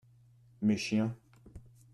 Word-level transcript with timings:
Mes 0.63 0.77
chiens. 0.79 1.13